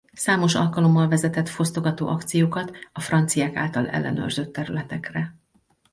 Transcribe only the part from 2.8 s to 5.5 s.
a franciák által ellenőrzött területekre.